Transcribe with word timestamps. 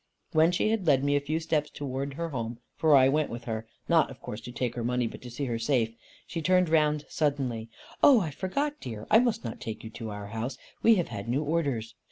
When 0.31 0.51
she 0.51 0.71
had 0.71 0.87
led 0.87 1.03
me 1.03 1.15
a 1.15 1.19
few 1.21 1.39
steps 1.39 1.69
towards 1.69 2.15
her 2.15 2.29
home 2.29 2.57
for 2.75 2.95
I 2.95 3.07
went 3.07 3.29
with 3.29 3.43
her 3.43 3.67
(not, 3.87 4.09
of 4.09 4.19
course, 4.19 4.41
to 4.41 4.51
take 4.51 4.73
her 4.73 4.83
money, 4.83 5.05
but 5.05 5.21
to 5.21 5.29
see 5.29 5.45
her 5.45 5.59
safe), 5.59 5.93
she 6.25 6.41
turned 6.41 6.69
round 6.69 7.05
suddenly: 7.07 7.69
"Oh 8.01 8.19
I 8.19 8.31
forgot, 8.31 8.79
dear; 8.81 9.05
I 9.11 9.19
must 9.19 9.45
not 9.45 9.61
take 9.61 9.83
you 9.83 9.91
to 9.91 10.09
our 10.09 10.29
house. 10.29 10.57
We 10.81 10.95
have 10.95 11.09
had 11.09 11.29
new 11.29 11.43
orders. 11.43 11.93